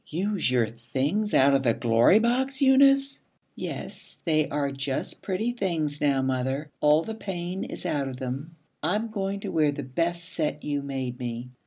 'Use 0.07 0.49
your 0.49 0.65
things 0.67 1.31
out 1.35 1.53
of 1.53 1.63
your 1.63 1.75
Glory 1.75 2.17
Box, 2.17 2.59
Eunice!' 2.59 3.21
'Yes, 3.55 4.17
they 4.25 4.49
are 4.49 4.71
just 4.71 5.21
pretty 5.21 5.51
things, 5.51 6.01
now, 6.01 6.23
mother. 6.23 6.71
All 6.79 7.03
the 7.03 7.13
pain 7.13 7.63
is 7.65 7.85
out 7.85 8.07
of 8.07 8.17
them. 8.17 8.55
I'm 8.81 9.09
going 9.11 9.41
to 9.41 9.49
wear 9.51 9.71
the 9.71 9.83
best 9.83 10.27
set 10.29 10.63
you 10.63 10.81
made 10.81 11.19
me. 11.19 11.49